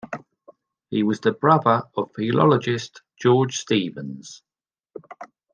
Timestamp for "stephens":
3.57-4.41